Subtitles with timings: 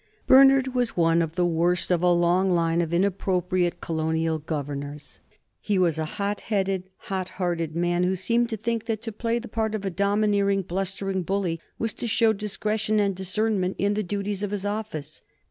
[0.25, 5.19] Bernard was one of the worst of a long line of inappropriate colonial governors.
[5.59, 9.37] He was a hot headed, hot hearted man who seemed to think that to play
[9.37, 14.01] the part of a domineering, blustering bully was to show discretion and discernment in the
[14.01, 15.21] duties of his office.